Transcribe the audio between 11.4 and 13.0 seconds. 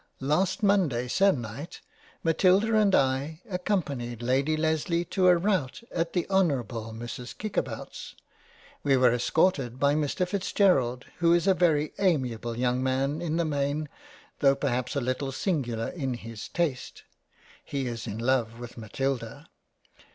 a very amiable young